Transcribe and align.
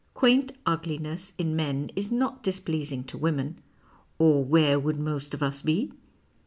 Quaint 0.15 0.53
ugliness 0.65 1.31
in 1.37 1.55
men 1.55 1.91
is 1.95 2.11
not 2.11 2.41
displeasing 2.41 3.03
to 3.03 3.19
women 3.19 3.59
(or 4.17 4.43
where 4.43 4.79
would 4.79 4.99
most 4.99 5.35
of 5.35 5.43
us 5.43 5.61
be 5.61 5.93